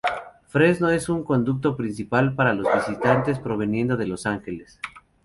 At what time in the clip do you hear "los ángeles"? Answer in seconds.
4.07-4.79